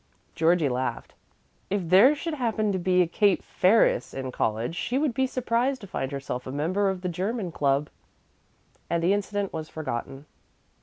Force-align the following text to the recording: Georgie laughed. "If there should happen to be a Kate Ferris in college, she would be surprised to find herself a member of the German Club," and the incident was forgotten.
Georgie 0.33 0.67
laughed. 0.67 1.13
"If 1.69 1.87
there 1.87 2.15
should 2.15 2.33
happen 2.33 2.71
to 2.71 2.79
be 2.79 3.03
a 3.03 3.07
Kate 3.07 3.43
Ferris 3.43 4.15
in 4.15 4.31
college, 4.31 4.75
she 4.75 4.97
would 4.97 5.13
be 5.13 5.27
surprised 5.27 5.79
to 5.81 5.85
find 5.85 6.11
herself 6.11 6.47
a 6.47 6.51
member 6.51 6.89
of 6.89 7.01
the 7.01 7.07
German 7.07 7.51
Club," 7.51 7.87
and 8.89 9.03
the 9.03 9.13
incident 9.13 9.53
was 9.53 9.69
forgotten. 9.69 10.25